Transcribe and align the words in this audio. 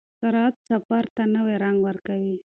سرعت 0.21 0.53
سفر 0.69 1.03
ته 1.15 1.23
نوی 1.35 1.55
رنګ 1.63 1.77
ورکوي. 1.87 2.35